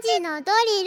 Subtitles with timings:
[0.00, 0.84] 時のドリ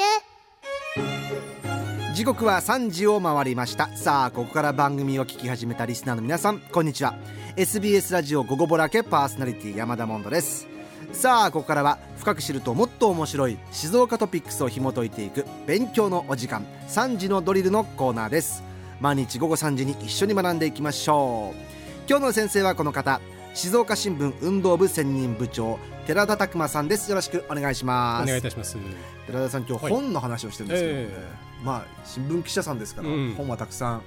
[2.08, 2.16] ル。
[2.16, 3.90] 時刻は3時を回りました。
[3.98, 7.16] さあここから番組を聞き始めたリスナーの皆さんこんにちは。
[7.58, 10.66] SBS ラジオ午後ぼらけパーソナリティ山田モンドです。
[11.12, 18.64] さあここからは深く知るともっと面白い静岡トピックスを紐解いていく勉強のお時間3時のドリルのコーナーです。
[19.02, 21.56] 毎日午後3時に一緒に学んでいきましょう。
[22.08, 23.20] 今日の先生はこの方
[23.54, 25.80] 静岡新聞運動部専任部長
[26.12, 27.10] 寺田拓馬さんです。
[27.10, 28.24] よろしくお願いします。
[28.24, 28.76] お願いいたします。
[29.28, 31.10] 寺田さん今日本の話をしてるんですけど、え
[31.64, 33.34] まあ新聞記者さんですから、うん。
[33.38, 34.02] 本はたくさん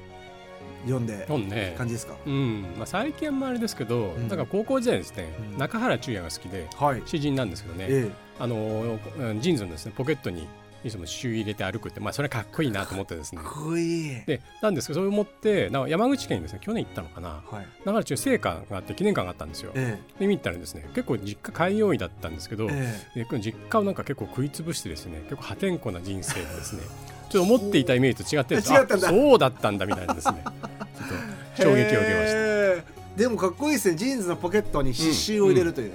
[0.82, 2.74] 読んで本ね感じですか、うん。
[2.76, 4.28] まあ、最近はまああれですけど、ん。
[4.28, 5.58] なんか高校時代ですね、うん。
[5.58, 7.02] 中原中也が好きではい。
[7.06, 10.46] 詩人なんですけどね、えあのうんジーンズのですねポケットに
[10.84, 13.40] いつも刺繍入れて歩くってまあそれはかっこいいなと思ってですね。
[13.42, 14.22] えかっこいい。
[14.26, 17.28] でなんですけどそれを持ってなんか山口県にですね去年行ったのかな。
[17.28, 17.66] はい。
[17.80, 19.72] 中原中聖館があって記念館があったんですよ。
[19.72, 19.98] でえ。
[20.20, 23.26] 見に行ったらですね結構実家開業医だったんですけど、ええ。
[23.40, 26.82] 実家をなんか結構食い潰してですね結構破天荒な人生でですね
[27.30, 30.44] ちょっと思っていたイメージと違ってそうだったんだみたいなですね。
[31.56, 32.94] ちょっと衝撃を受けました。
[33.16, 33.96] でもかっこいいですね。
[33.96, 35.92] ジーンズのポケットに刺繍を入れるという、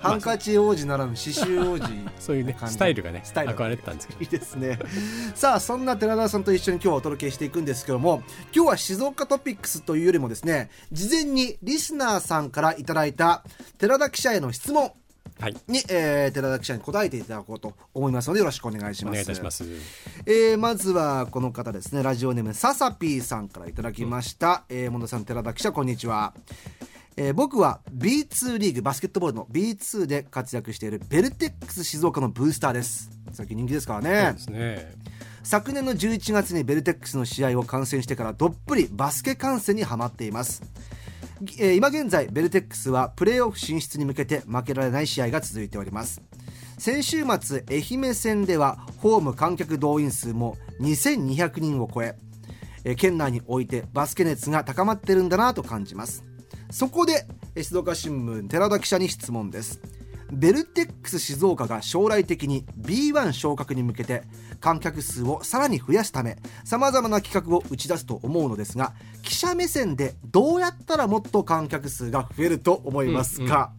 [0.00, 1.84] ハンカチ王子ならぬ刺繍王子
[2.18, 4.20] そういうね感じスタイルがねスタイル憧れてたんですけど。
[4.20, 4.78] いいですね。
[5.34, 8.22] さあそんな寺田さんと一緒に今日はお届けしていくんですけども
[8.54, 13.44] 今日は静岡トピックスというよりもですね事前にリスナーさんからいただいた
[13.78, 14.92] 寺田記者への質問
[15.38, 15.56] はい。
[15.68, 19.14] に、えー寺田記者に答えていただこうと思いますのでよろしくお願いしおます。
[19.14, 19.64] 願いいたします。
[20.26, 22.02] えーまずはこの方ですね。
[22.02, 26.34] ラジオネームササピーさんからいただきました、えー、モンドさん寺田記者こんにちは、
[27.22, 33.10] えー僕は B2 リーグバスケットボールの B2 で活躍しているベルテックス静岡のブースターです。
[33.30, 34.94] 最近人気ですからそうねですね。
[35.42, 40.62] 昨年の11月にベルテックスの試合を観戦してからどっぷりバスケ観戦にはまっています、
[41.58, 46.22] えー今現在ベルテックスはプレーオフ進出に向けて負けられない試合が続いております。
[46.78, 52.16] 先週末愛媛戦ではホーム観客動員数も2200人を超え
[52.84, 56.24] えー県内においてバスケ熱が高まってるんだなと感じます
[56.70, 59.80] そこでえー静岡新聞寺田記者に質問です。
[60.32, 64.22] ベルテックス静岡が将来的に B1 昇格に向けて
[64.60, 68.92] 観客数をさらに増やすためさまざまな企画を打ち出すと思うのですが
[69.22, 73.72] 記者目線でどうやったらもっと観客数が増えると思いますか、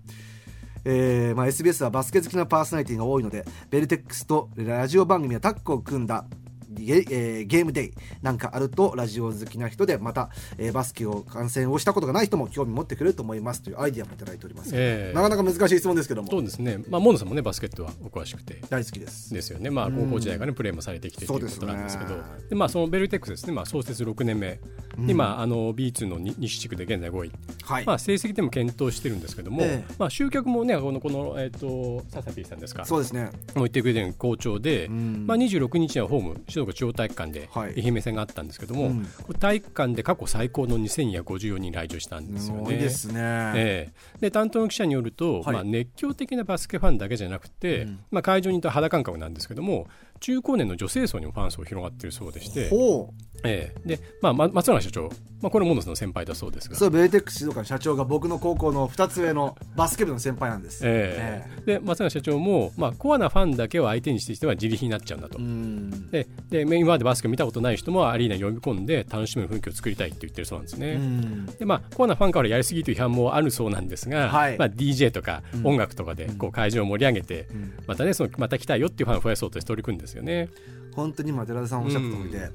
[0.84, 6.26] えーまあ、SBS はバスケ好きなパーソナリティが多いのでベルテックスとラジオ番組はタッグを組んだ
[6.72, 15.16] ゲ,、えーゲームデイなんかあるとラジオ好きな人でまた、えーバスケを観戦をしたことがない人も興味持ってくれると思いますというアイディアもいただいております、ええ。
[15.16, 16.30] なかなか難しい質問ですけども。
[16.30, 16.80] そうですね。
[16.90, 22.16] まあモンドさんもねバスケットはお詳しくて大好きですですよね、まあ、高校時代からね、プレーもされてきてということなんですけど、
[22.50, 24.60] でまあ、そのベルテックスですね、まあ、創設6年目、
[25.08, 27.32] 今、あの B2 のに西地区で現在5位、
[27.64, 29.94] はい、まあ、成績でも検討してるんですけども、ええ。
[29.98, 33.24] まあ、集客もね、この、このえっ、と、ササピーさんですか、そうですね。
[33.24, 35.26] もう言ってくれてる好調で、ん。
[35.26, 37.74] まあ、26日にはホーム、静岡中央体育館ではい。
[37.78, 39.06] 愛媛戦があったんですけども、うん。
[39.24, 42.78] これ体育館で過去最高の2254人来場したんですすよね。
[42.78, 43.22] ですね、
[43.56, 44.20] ええ。
[44.20, 45.54] で担当の記者によると、はい。
[45.54, 48.00] まあ、熱狂的なバスケファンだけじゃなくて、うん。
[48.12, 49.88] まあ、会場にいた肌感覚なんですけども
[50.22, 53.10] 中高年の女性層にもファン層広がっているそうでして、ほ
[53.44, 53.88] ええ。
[53.88, 55.10] でまあ、ま松永社長、
[55.42, 56.76] まあ、これモノスの先輩だそうですが。
[56.76, 61.66] うそうベルテックス静岡の社長が僕の高校の2つ上のバスケ部の先輩なんです、ええ。
[61.66, 65.40] で松永社長も、まあ、コアなファンだけを相手にしては自利品になっちゃうんだと。
[65.40, 66.12] うん。
[66.12, 70.92] でで今までバスケを見たことない人もアリーナに呼び込んで楽しめる雰囲気を作りたいって言ってるそうなんですね。
[70.94, 71.46] うん。
[71.48, 74.58] でまあ、コアなファンからやりすぎという批判もあるそうなんですが、はい。
[74.60, 77.74] まあ、DJ とか音楽とかでこう会場を盛り上げて、ん。
[77.88, 80.50] またねそのまた来たいよっていうファンを増やそうとして取り組んですよね。
[80.96, 82.50] 本当に今寺田さんおっしゃった通りで、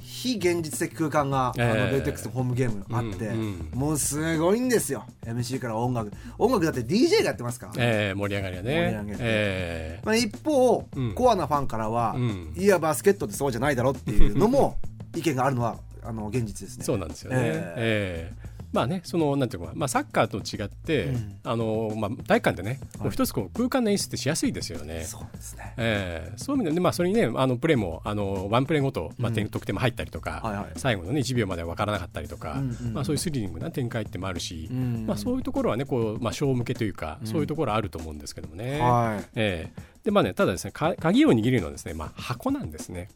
[0.00, 1.64] 非現実的空間が、ええ。
[1.64, 3.78] あのベルテックスのホームゲームあって、うんうん。
[3.78, 5.06] もうすごいんですよ。
[5.24, 6.10] MC から音楽。
[6.36, 8.74] 音楽だって DJ がやってますから、えー、盛り上がりはね。
[8.74, 11.14] 盛り上げてえーまあ、一方、うん。
[11.14, 12.52] コアなファンからは、うん。
[12.56, 14.78] いやバスケットってそうじゃないだろっていうのも
[15.16, 16.84] 意見があるのはあの現実ですね。
[16.84, 17.38] そうなんですよね。
[17.40, 18.32] ええ。
[18.46, 21.38] ーまあね、そのなんていうか、まあ、サッカーと違って、うん。
[21.44, 23.02] あのまあ、体育館でね、はい。
[23.04, 25.04] もう一つこう空間の演出ってしやすいですよね。
[25.04, 25.74] そうですね。
[25.76, 30.66] えーそういう意味で、まあ、それにねあのプレーもあのワンプレーごと、まあ、点得点も入ったりとか、はいはい。
[30.76, 38.80] 最後の、ね、1秒までは分からなかったりとか、うんうんまあ、そういうスリリングな展開ってもあるし、うんまあ、そういうところはねこう、まあ、小向けというか、そういうところあると思うんですけどもね。
[38.80, 39.28] はい。
[39.34, 43.08] えーでまあね、ただですねか鍵を握るのはですね、まあ、箱なんですね。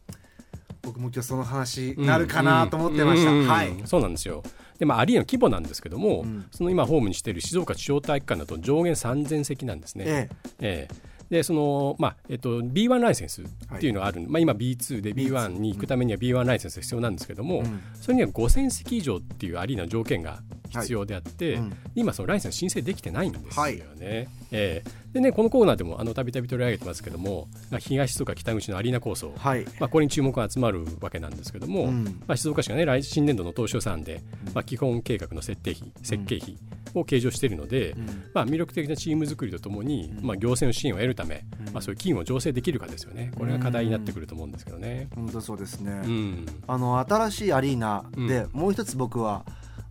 [0.85, 3.39] 僕も今日その話になるかなと思ってました、うん。
[3.39, 3.73] うんはい。
[3.85, 4.43] そうなんですよ。
[4.77, 6.45] で、まあ、アリーナの規模なんですけども、ん。
[6.51, 10.05] その今ホームにしている静岡中央体育館だと上限3000席なんですね。
[10.07, 10.29] え
[10.59, 10.87] え。
[10.91, 13.45] えでそのまあえっと、B1 ライセンスっ
[13.79, 17.81] ていうのがある、まあ、今 B2 で B1 に行くためには B1 ライセンスが必要なんですけども、ん。
[17.99, 20.43] それには5000席以上っていうアリーナの条件が
[20.81, 21.77] 必要であって、うん。
[21.95, 23.53] 今そのライセンス申請できてないんですよね。
[23.55, 23.83] はい。
[24.01, 24.83] ええ。
[25.13, 29.65] でねこのコーナーでもあのたびたび取り上げてますけどもまあ東とか北口のアリーナ構想、はい。
[29.79, 32.03] まあ、これに注目が集まるわけなんですけども、うん。
[32.27, 34.21] まあ、静岡市がね来新年度の当初予算で、
[34.53, 36.57] まあ、基本計画の設定費設計費
[36.93, 38.05] を計上しているので、うん。
[38.33, 41.43] まあ、魅力的なチーム作りとともに、まあ、行政の支援を得るため、
[41.73, 43.31] まあ、そういう機運を醸成できるかですよね。
[43.37, 45.09] これが課題になってくると思うんですけどね。
[45.13, 46.45] 本当そうですね、うん。
[46.67, 49.45] あの新しいアリーナで、もう一つ僕は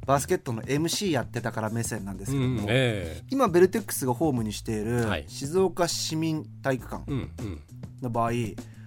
[0.06, 2.68] バスケットの MC やってたから目線なんですけども、うん。
[2.68, 3.22] ええ。
[3.30, 5.24] 今ベルテックスがホームにしているはい。
[5.28, 7.60] 静岡市民体育館うんうん。
[8.02, 8.30] の場合、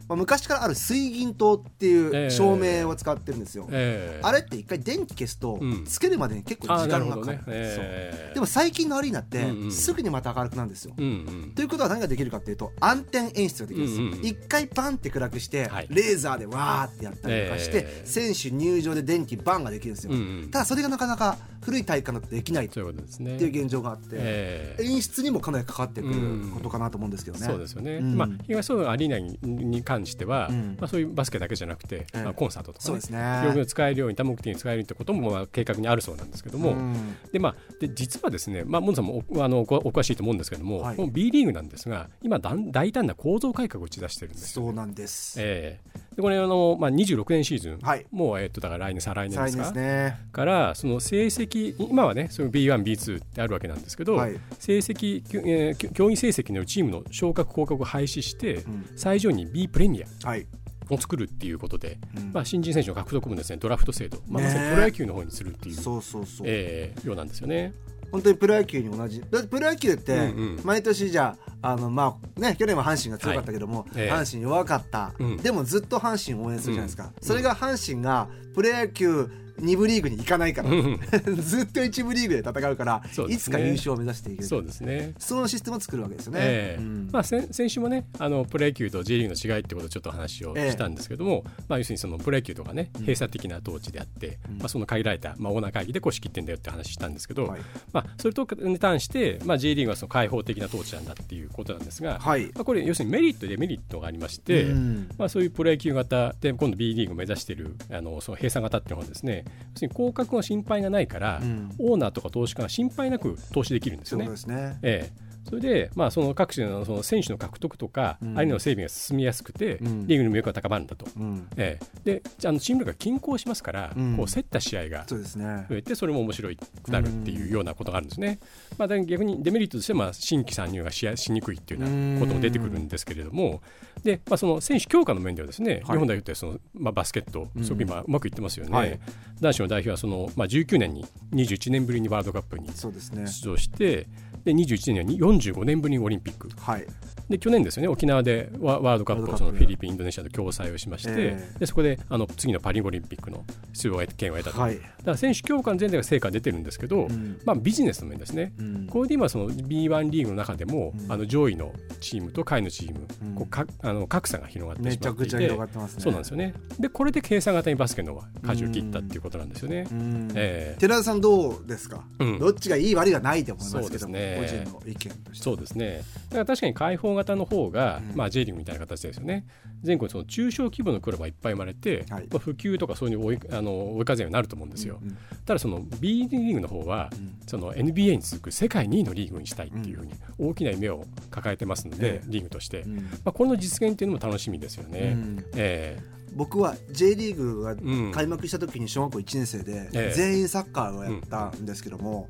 [0.07, 4.21] まあ、昔からある水銀灯っていう照明を使ってるんですよ、ええ。
[4.24, 5.86] あれって一回電気消すとうん。
[5.86, 8.33] つけるまでに結構あ時間がかかる、ええそう。
[8.36, 11.07] でも最近のアリーナってうんうんすぐにまた明るくなるんですよ、うんう
[11.48, 11.51] ん。
[11.56, 14.25] ということは何ができるかっていうと暗転演出ができるんですよ、うんうんうん。
[14.25, 15.88] 一回バンって暗くして、はい。
[15.89, 20.51] レーザーでわーってやったりとかして、えー選手入場で電気バンができるんですよ、うんうん。
[20.51, 22.69] ただそれがなかなか古い体育館だとできないっ。
[22.69, 24.83] ていう現状があって、ええ。
[24.83, 26.13] 演出にもかなりかかってくる
[26.54, 28.15] ことかなと思うんですけどね、そうですよね、うん。
[28.15, 30.77] まあ、東東アリーナにに関しては、うん。
[30.79, 32.23] まあ、そういうバスケだけじゃなくて、ええ。
[32.23, 37.17] まあ、コンサートとか、ねそうで使えるように多目的に使えるってこともまあ計画にあるそうなんですけども、うん。
[37.31, 40.95] でまあ、で実はですね、まあ、モンさんもおあのごお詳しいと思うんですけども、はい。
[40.95, 48.05] この B リーグなんですが今大胆な構造改革を打ち出してるんですよ、そうなんです、ええでこれあの、まあ、26年シーズン、はい。
[48.11, 49.71] もう、えっとだから来年再来年ですか？
[49.71, 50.17] ね。
[50.31, 54.35] からその成績今はねその B1、B2 ってあるわけなんですけど、はい。
[54.59, 58.85] 成績、えーき競技成績のチームの昇格降格を廃止して、ん。
[58.95, 60.47] 最上に B プレミアはい。
[60.89, 62.31] を作るっていうことで、うん。
[62.33, 67.73] まあ、新人選手の獲得もですねドラフト制度、まあ、まさにプロ野球の方にするっていう、そうそうそう、えーようなんですよね。
[68.12, 69.21] 本当にプロ野球に同じ。
[69.21, 70.33] だってプロ野球って
[70.63, 75.38] 毎年じゃああのまあね去年は阪神が強かったけども、ええ阪神弱かった、うん。
[75.38, 77.12] でもずっと阪神を応援するじゃないですか、うん。
[77.21, 80.69] それが阪神がプロ野球2部リーグに行かないから。
[80.69, 81.00] うん。
[81.42, 83.33] ずっと1部リーグで戦うからね。
[83.33, 84.48] いつか優勝を目指していける。
[84.48, 85.13] そうですね。
[85.18, 86.81] そのシステムを作るわけですよね、ええ。
[86.81, 87.09] うん。
[87.12, 97.62] まあ、先先週もねあのプロ野球と J リーグの違いってことをちょっと話をしたんですけども、まあ、要するにそのプロ野球とかね閉鎖的な統治であって、まあ、その限られた、まあ、オーナー会議でこう仕切ってんだよって話したんですけど、はい。
[97.94, 102.45] まあ、それとに関して、まあ、J リーグはその開放的な統治なんだっていうことなんですが、はい。
[102.54, 105.09] まあ、これ要するにメリットデメリットがありまして、うん。
[105.18, 111.75] まあ、そういうプロ野球型で今度 B リーグを目指しているあのその閉鎖型っていうのはですね要するに降格の心配がないから、うん。
[111.79, 114.31] オーナーとか投資家が心配なく投資できるんですそうよね。
[114.31, 114.79] ですね。
[114.81, 118.38] ええそれで、まあ、その各種のその選手の獲得とか、うん。
[118.38, 120.07] あるいは整備が進みやすくて、うん。
[120.07, 121.05] リーグの魅力が高まるんだと。
[121.15, 121.47] うん。
[121.55, 122.21] ええ。
[122.21, 124.17] であのチーム力が均衡しますから、うん。
[124.17, 125.65] こう競った試合がそうですね。
[125.69, 126.49] 増えてそれも面白
[126.83, 128.39] くなるっていうようなことがあるんですね。
[128.77, 133.61] まあ、逆にデメリットとしては、まあ、新規参入がしやしにくいっていうようなことも出てくるんですけれども。
[134.03, 138.75] で、まあ、その選手強化の面ではですね、日本代表ってその、まあ、バスケットすごく今うまくいってますよね。
[138.75, 138.99] はい。
[139.39, 144.07] 男子の代表はその、まあ、19年に21年ぶりにワールドカップに出場して
[144.47, 146.49] で21年には45年ぶりにオリンピック。
[146.57, 146.85] はい。
[147.29, 151.13] で去年ですよね沖縄でワワールドカップをそのフィリピンインドネシアと共催をしまして、え
[151.55, 151.59] え。
[151.59, 154.77] でそこであの次のパリオリンピックの出場権を得たと、はい。
[154.77, 157.39] だから選手強化の全体が成果が出てるんですけど、うん。
[157.44, 158.88] まあ、ビジネスの面ですね、うん。
[158.88, 161.11] これで今その B1 リーグの中でも、うん。
[161.11, 163.35] あの上位のチームと下位のチーム、うん。
[163.35, 165.31] こうかあの格差が広がってめしまっていて。
[165.31, 166.01] ちゃくちゃ広がってますね。
[166.01, 166.53] そうなんですよね。
[166.79, 169.85] でこれで計算型にバスケの方が舵を切ったっていうことなんですよね。
[169.91, 170.29] うん。
[170.33, 170.79] ええ。
[170.79, 172.39] 寺田さんどうですか、うん。
[172.39, 173.79] どっちがいい悪いはないと思いますけど。
[173.81, 175.43] も、そうですね個人の意見として。
[175.43, 176.01] そうですね。
[176.29, 178.15] だから確かに開放型の方が、うん。
[178.15, 179.45] まあ、J リーグみたいな形ですよね。
[179.83, 182.27] 全国その中小規模のクラブがいっぱい生まれて、はい。
[182.29, 185.09] まあ、普及とかそういう追いあの追い風になると思うんですよ、うん。
[185.09, 187.37] うんただその B リーグの方は、ん。
[187.47, 192.95] その NBA に続く世界2位のリーグにしたいっていうふうに大きな夢を抱えてますので、ええリーグとして、うん。
[192.97, 195.45] まあ、この実現っていうのも楽しみですよね、うん。
[195.56, 195.97] え
[196.33, 198.11] 僕は J リーグがん。
[198.11, 200.13] 開幕した時に小学校1年生でええ。
[200.13, 202.27] 全員サッカーをやったんですけども、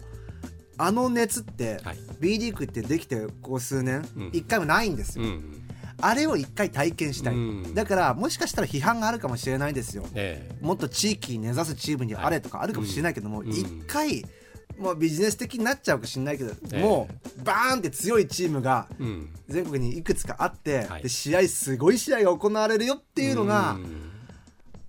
[0.78, 1.98] あの熱ってはい。
[2.20, 4.30] B リーグってできてここ数年うん。
[4.34, 5.64] 一回もないんですよ、うん
[6.00, 10.06] あれを一回体験したい、うんだからもしかしたら批判があるかもしれないですよ。
[10.14, 14.24] えもっと地域に根ざすチームにあれとかあるかもしれないけどもうん一、回
[14.78, 16.84] もうビジネス的になっちゃうかもしれないけど、ええ。
[16.84, 18.88] もうバーンって強いチームが
[19.48, 21.02] 全国にいくつかあって、はい。
[21.02, 24.07] で試合すごい試合が行われるよっていうのがうん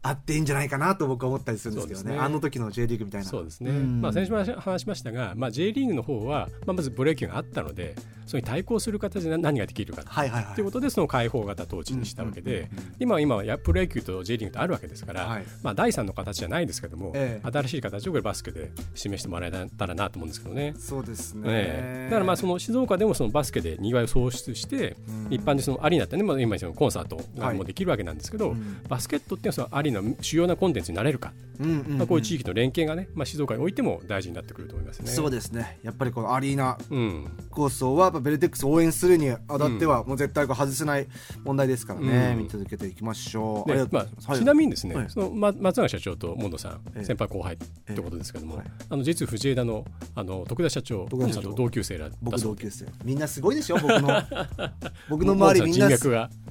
[0.02, 2.04] あっていいんじゃないかなと僕は思ったりするんですけどね。
[2.04, 2.24] そうですね。
[2.24, 3.26] あの時の J リーグみたいな。
[3.26, 4.00] そうですね、ん。
[4.00, 7.94] まあ、先週も話しましたが、まあ、J リーグの方は、まあ、まずプロ野球があったので
[8.26, 10.54] それに対抗する形で何ができるかはいはいはい。
[10.54, 15.44] ということでその開放型統治にしたわけで、うんうんうん今は今はやプロ野球と J リーグってあるわけですから、はい。
[15.62, 17.50] まあ、第三の形じゃないですけども、ええ。
[17.50, 20.74] 新しい形をこれバスケで示してもらえたらなと思うんですけどね。
[20.76, 22.10] そうですね、ええ。
[22.10, 25.26] だからまあその静岡でもそのバスケでにぎわいを創出して、うん。
[25.30, 28.82] 一般でそのアリーナってね、まあ、今そのコンサートがはいもうできるわけなんですけど、うん。
[28.88, 31.98] バスケットっていうのはそのアリの主要なコンテンツになれるか、うんうんうん。
[31.98, 35.10] まあ、こういう地域の連携がね、まあ、静岡においても大事になってくると思いますね。
[35.10, 35.78] そうですね。
[35.82, 37.26] やっぱりこのアリーナうん。
[37.50, 41.06] 構想はやっぱベルテックスを応援するにあたってはもう絶対こう外せない
[41.44, 42.42] 問題ですからね、うん。
[42.44, 43.94] 見続けていきましょう。
[43.94, 45.10] まあ、ちなみにですね、はい。
[45.10, 47.04] そのま松永社長とモンドさん、ええ。
[47.04, 47.58] 先輩後輩っ
[47.94, 48.70] てことですけども、ええ。
[48.90, 52.86] あの実は藤枝のあの徳田社長、徳田社同級生らだ僕同級生。
[53.04, 54.22] みんなすごいでしょ僕の。
[55.10, 55.90] 僕の周りみんな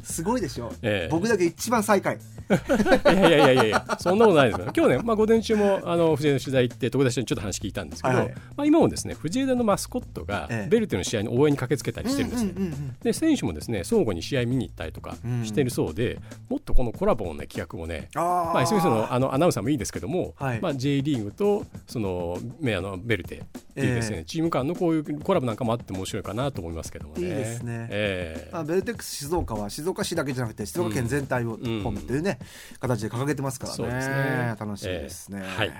[0.03, 1.09] すごいでしょ、ええ。
[1.11, 2.17] 僕だけ一番最下位
[2.49, 4.71] いやいやいやいやそんなことないですよ。
[4.75, 8.25] 今日ね、まあ、午前中もあの藤枝の取材行って徳田社長にちょっと話聞いたんですけど、はい。
[8.25, 10.69] はいまあ、今もですね藤枝のマスコットがええ。
[10.69, 12.53] ベルテの試合に応援に駆けつけたりしてるんですね、
[13.01, 18.53] で選手もですね相互に試合見に行ったりとかうんしてるそうで、もっとこのコラボの、ね、企画をねあー。
[18.53, 20.61] まあ、SBS のあのアナウンサーもいいですけども、はい。
[20.61, 24.23] まあ、J リーグとそのメアのベルテっていうですね、ええ。
[24.23, 27.21] チーム間のこういうコラボなんかもあって面白いかなと思いますけどもね。
[27.21, 27.87] いいですね。
[27.89, 28.49] ええ。
[28.53, 32.36] あベルテックス静岡は静岡市だけじゃなくて静岡県全体をんホームっていうね、
[32.79, 33.77] 形で掲げてますからね。
[33.77, 34.55] そうですね。
[34.59, 35.57] 楽しみですね、ええ。
[35.57, 35.71] はい。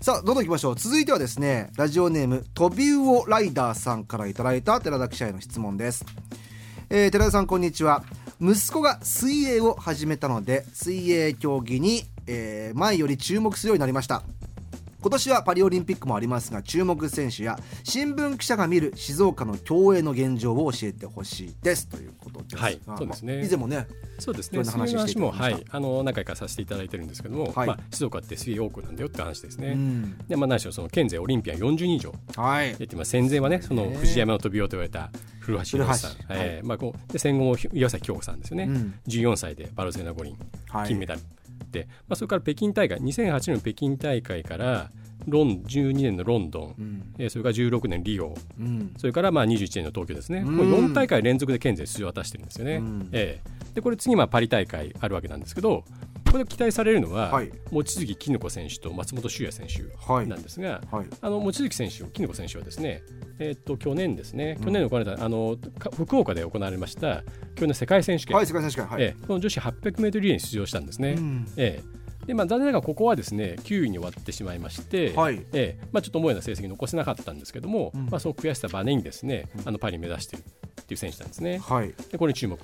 [0.00, 0.76] さあどんどん行きましょう。
[0.76, 6.04] 続いてはですねラジオネームトビウオライダーさんからいただいた寺田記者への質問です、
[6.90, 8.04] えー寺田さんこんにちは。
[8.40, 14.22] 息子が水泳を始めたので水泳競技に、えー前より注目するようになりました。
[15.00, 21.88] 今年はパリオリンピックもありますが注目選手や新聞記者が見る静岡の競泳の現状を教えてほしいです。
[21.88, 23.34] ということですがはいそうですね。
[23.34, 23.86] まあ以前もね
[24.18, 27.66] そうですね、そういう話も、はい、あの何回かさせていただいてるんですけども、はい。
[27.66, 29.70] まあ、静岡って水泳多くなんだよって話ですね。
[29.70, 30.18] うん。
[30.28, 32.76] でまあ、何しろその県勢オリンピアン40人以上はい。
[32.94, 35.10] ます戦前はねその藤山の飛びようと言われた
[35.40, 35.64] 古橋。
[35.64, 38.94] 宏さん、えーまあ、こうで戦後も岩崎恭子さんですよね、うん。
[39.08, 40.36] 14歳でバルセロナ五輪
[40.68, 40.88] はい。
[40.88, 41.20] 金メダル、
[41.72, 44.90] で、まあ、それから北京大会2008年の北京大会から
[45.26, 47.14] ロン12年のロンドン、うん。
[47.18, 48.34] えーそれから16年リオ。
[48.58, 48.94] うん。
[48.98, 50.56] それからまあ21年の東京ですね、うん。
[50.56, 52.76] これ4大会連続で県勢出場を果たしてるんですよね。
[52.76, 53.08] うん。
[53.12, 53.74] ええ。
[53.74, 55.84] でこれ次まあパリ大会あるわけなんですけど
[56.30, 57.50] これ期待されるのは、はい。
[57.70, 60.26] 望月絹子選手と松本修也選手はい。
[60.26, 61.06] なんですが、はい。
[61.20, 63.02] あの望月選手、絹子選手はですね、
[63.38, 67.22] えーっと去年ですね、去年行われたあのか福岡で行われました
[67.54, 69.26] 去年の世界選手権、はい世界選手権はい、ええ。
[69.26, 71.12] この女子800メートルリレーに出場したんですね。
[71.18, 71.46] うん。
[71.56, 75.44] ええでまあ、残念ながらここはですね9位に終わってしまいまして、はい。
[75.52, 80.44] ええまあ、ちょっと思うような成績残せなかったんですけども、うんまあ、その悔しさバネにですね、あのパリ目指している
[80.82, 81.58] っていう選手なんですね。
[81.58, 81.92] はい。
[82.10, 82.58] でこれに注目。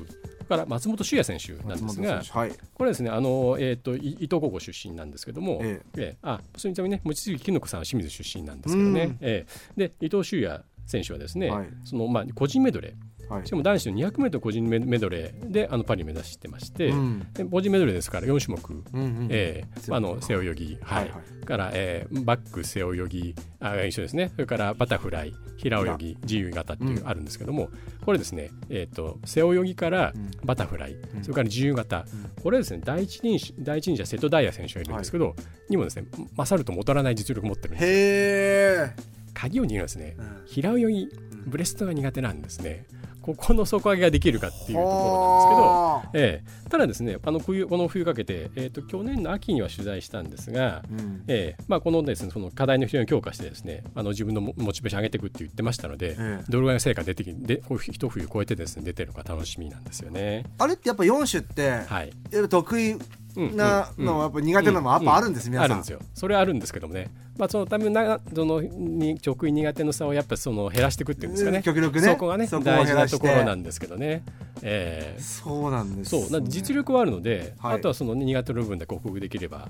[0.48, 2.50] から松本修也選手なんですがはい。
[2.50, 5.82] これはですねあの、えー、とい伊藤高校出身なんですけども、え。
[5.96, 9.18] ええあそれにちなみにね望月絹子さんは清水出身なんですけどね、うん。
[9.20, 9.46] え
[9.76, 9.88] え。
[9.88, 11.68] で伊藤修也選手はですね、はい。
[11.84, 12.92] そのまあ、個人メドレー
[13.28, 13.46] はい。
[13.46, 17.26] しかも男子の 200m 個人メドレーであのパリ目指してまして、うん。
[17.32, 21.04] で個人メドレーですから4種目、うんうんえーあの背泳ぎ、はい。
[21.04, 21.44] はいはい。
[21.44, 24.30] から、えーバック背泳ぎあ一緒ですね。
[24.34, 27.70] それからバタフライ平泳ぎ自由形っていうあるんですけども、
[28.04, 30.12] これですね、えー、と背泳ぎから
[30.44, 32.04] バタフライ、それから自由形、
[32.42, 35.34] これですね第一人者第一人者瀬戸大也選手がいるんですけど、
[35.68, 36.06] にもですね
[36.36, 38.90] 勝るとも劣らない実力を持ってるんですへえ、
[39.34, 40.42] 鍵を握るのはですね、うん。
[40.46, 41.08] 平泳ぎ
[41.46, 42.84] ブレストが苦手なんですね
[43.28, 51.24] ここの底上げができるかっていうところなんですけどええ、ただですねあの冬この冬かけて、えー、と去年の秋には取材したんですが、うん。
[51.28, 51.62] ええ。
[51.68, 56.44] まあ、このですねその課題の非常に強化してですねあの自分のモモチベーション上げていくって言ってましたので、ええ。
[56.48, 60.44] どれぐらいの成果出てきで一冬超えてですね出てるのか楽しみなんですよね。
[60.58, 62.12] あれってやっぱ4種って、はい。
[62.48, 62.96] 得意
[63.36, 65.34] なのやっぱ苦手なのもやっぱあるん。
[65.34, 65.70] です、皆さん。
[65.72, 65.78] あるん。
[65.78, 66.58] ですよそれはあるん。
[66.58, 71.32] ですけどもね、まあ、そのためなそのに直位苦手の差をやっぱその減らしていくっていうん。
[71.34, 73.62] ですかね極力ねそこがね大事なところなん。
[73.62, 74.24] ですけどね、
[74.62, 75.96] ええそうなん。
[75.96, 79.68] です、そう実力はあるので、はいあとはその苦手の部分で克服できれば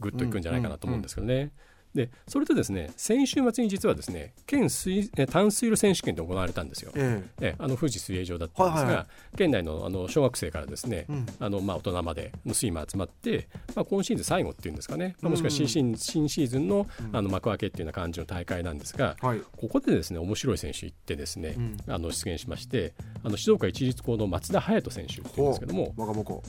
[0.00, 0.42] ぐっといくん。
[0.42, 1.02] じゃないかなと思うん。
[1.02, 1.50] ですけどね。
[1.94, 6.92] でそれとですね先週末に実はですね県水え淡水路選手権で行われたんですよ。
[6.94, 7.54] ええ。
[7.58, 8.96] あの富士水泳場だったんですが、はいはい。
[8.96, 9.06] は
[9.36, 11.26] 県内のあの小学生からですね、うん。
[11.38, 19.40] あのまあ、大人までのスイマー集まって、まあ、今シーズン最後っていうんですかね、まあもしくは新シー新シーズンのあの幕開けっていうような感じの大会なんですが、えはい。
[19.56, 21.76] ここでですね面白い選手行ってですね、うん。
[21.88, 25.94] あの出現しましてあの静岡一律高の松田隼人選手っていうんですけども、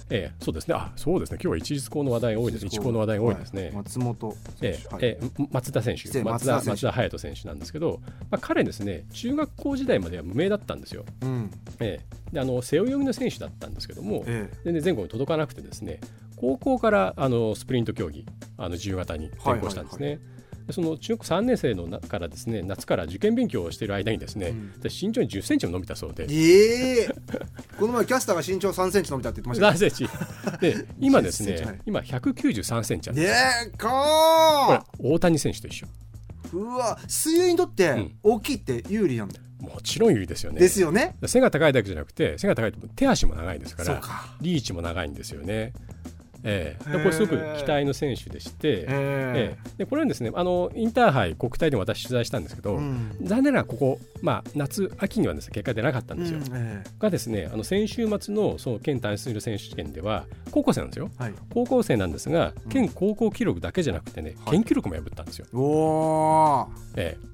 [0.10, 0.76] ええ、そうですね。
[0.76, 1.38] あ、そうですね。
[1.42, 2.66] 今日は一律高の話題多いです。
[2.66, 3.66] 一高の話題多いですね。
[3.66, 3.72] はい。
[3.74, 5.06] 松本選手、ええはい。
[5.06, 11.06] ええ松田選手、松田松田隼人選手なんですけど、まあ、彼ですね、中学校時代までは無名だったんですよ。
[11.22, 11.52] うん。
[11.80, 14.58] ええ、であの背泳ぎの選手だったんですけども、ええ。
[14.66, 16.00] 全然全国に届かなくてですね、
[16.36, 18.26] 高校からあのスプリント競技、
[18.58, 20.16] あの自由形に転向したんですね。
[20.18, 24.80] でその中学3年生のなからですね夏から受験勉強をしている間にですね、うん。
[24.80, 27.10] で身長に10センチも伸びたそうで、ええ。
[27.80, 30.08] この前キャスターが身長3センチ伸びたって言ってました何 センチ
[30.60, 33.90] で今です10センチはいね今193センチあるんでですっか
[34.68, 35.88] これー大谷選手と一緒。
[36.54, 38.12] うわ水泳にとってん。
[38.22, 39.38] 大きいって有利なんだ。
[39.38, 40.60] よ、もちろん有利ですよね。
[40.60, 41.16] ですよね。
[41.26, 44.02] 背が高いだけじゃなくて背が高いと手足も長いですから
[44.42, 45.74] リーチも長いんですよね
[46.44, 56.46] えー、これすごく期待の選手でして、えー、でこれはですねあのインターハイ国体でも私取材したんですけど、うん、残念ながらここ、まあ、夏秋にはです、ね、結果出なかったんですよ、うん。
[56.54, 65.46] えー、がですねあの先週末のその県単数選手権では高校生なんですよ、はい、高校生なんですが県高校記録だけじゃなくてね、県記録も破ったんですよ。
[65.54, 67.33] おえー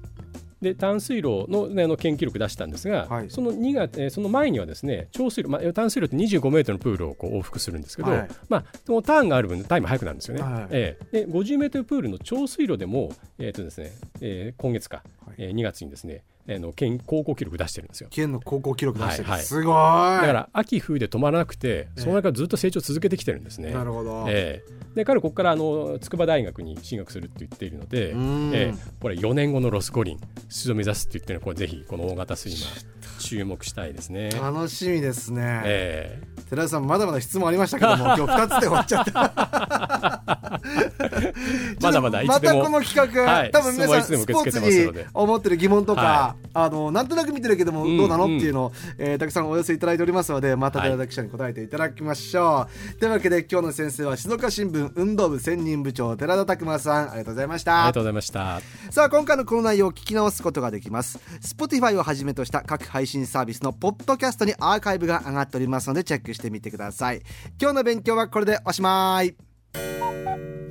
[0.60, 10.42] で淡水路の,、ね、あの県記録出したんですが、はい、その2月、えー、その前にはですね長水路、まあ、淡水路って25メートルのプールをこう往復するんですけど、はい、まあ、そのターンがある分タイム速くなるんですよね。
[10.42, 15.34] はい、えー、で50メートルプールの長水路でも、えーとですねえー、今月か、はい。
[15.38, 16.22] えー、2月にですね
[16.56, 18.08] あの県高校記録出してるんですよ。
[18.10, 19.64] 県の高校記録出してる、はいはい、すごい。
[19.64, 19.72] だ
[20.26, 23.72] から秋冬で止まらなくてその中ずっと成長続けてきてるんですね。
[23.72, 34.30] なるほど、えー、で彼ここからあの筑波大学に進学するって言っているので、えー、これ4年後のロス五輪出場目指すって言ってるのこれぜひこの大型スイマー注目したいですね。
[34.30, 39.10] 楽しみですね、えー、寺田さんまだまだ質問ありましたけども 今日2つで終わっちゃった
[41.80, 57.80] まだまだまたこの企画、はい、多分皆さんスポーツに思ってる疑問とか、はい、あのなんとなく見てるけどもどうなの、うんうん、っていうのを、えー、たくさんお寄せいただいておりますのでまた寺田記者に答えていただきましょう、はい、というわけで今日の先生は静岡新聞運動部専任部長寺田拓馬さんありがとうございました。
[57.80, 58.60] ありがとうございました。
[58.90, 61.18] さあ今回のこの内容を聞き直すことができます。
[61.40, 67.20] Spotify をはじめとした各配信サービスのポッドキャストにアーカイブが上がっておりますのでチェックしてみてください。
[67.60, 70.69] 今日の勉強はこれでおしまい。